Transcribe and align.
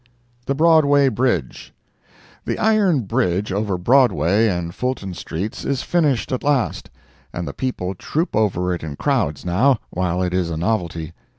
THE 0.47 0.55
BROADWAY 0.55 1.09
BRIDGE 1.09 1.75
The 2.45 2.57
iron 2.57 3.01
bridge 3.01 3.51
over 3.51 3.77
Broadway 3.77 4.47
and 4.47 4.73
Fulton 4.73 5.13
streets 5.13 5.63
is 5.63 5.83
finished 5.83 6.31
at 6.31 6.41
last, 6.43 6.89
and 7.31 7.47
the 7.47 7.53
people 7.53 7.93
troop 7.93 8.35
over 8.35 8.73
it 8.73 8.81
in 8.83 8.95
crowds 8.95 9.45
now, 9.45 9.77
while 9.91 10.23
it 10.23 10.33
is 10.33 10.49
a 10.49 10.57
novelty. 10.57 11.13